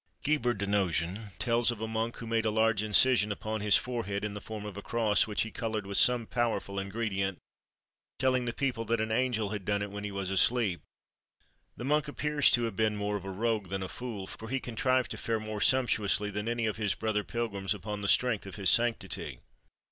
[0.23, 4.25] Guibert de Nogent tells of a monk who made a large incision upon his forehead
[4.25, 7.37] in the form of a cross, which he coloured with some powerful ingredient,
[8.17, 10.81] telling the people that an angel had done it when he was asleep.
[11.77, 14.59] This monk appears to have been more of a rogue than a fool, for he
[14.59, 18.55] contrived to fare more sumptuously than any of his brother pilgrims, upon the strength of
[18.55, 19.37] his sanctity.